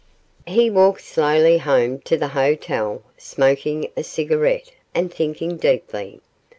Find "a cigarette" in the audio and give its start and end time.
3.95-4.71